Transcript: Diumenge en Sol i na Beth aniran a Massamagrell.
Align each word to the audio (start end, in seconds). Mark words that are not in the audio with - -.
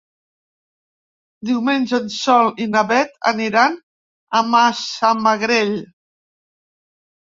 Diumenge 1.49 1.99
en 1.99 2.09
Sol 2.15 2.51
i 2.67 2.69
na 2.73 2.85
Beth 2.95 3.15
aniran 3.35 3.79
a 4.37 4.45
Massamagrell. 4.53 5.81